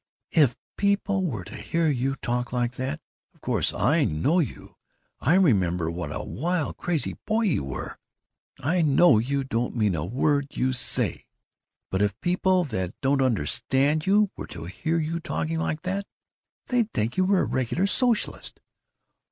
[0.31, 2.99] If people were to hear you talk like that
[3.35, 4.75] of course I know you;
[5.19, 7.99] I remember what a wild crazy boy you were;
[8.59, 11.27] I know you don't mean a word you say
[11.91, 15.59] but if people that didn't understand you were to hear you talking,
[16.63, 18.59] they'd think you were a regular socialist!"